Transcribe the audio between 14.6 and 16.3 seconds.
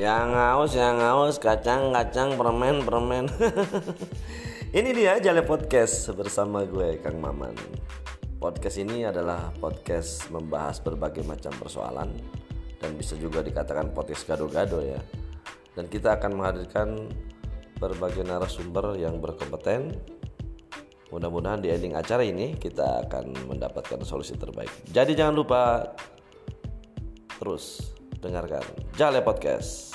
ya. Dan kita